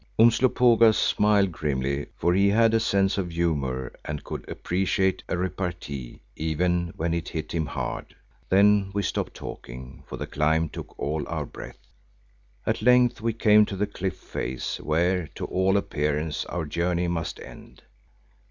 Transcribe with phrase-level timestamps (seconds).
[0.17, 6.23] Umslopogaas smiled grimly, for he had a sense of humour and could appreciate a repartee
[6.35, 8.15] even when it hit him hard.
[8.49, 11.77] Then we stopped talking for the climb took all our breath.
[12.65, 17.39] At length we came to the cliff face where, to all appearance, our journey must
[17.39, 17.83] end.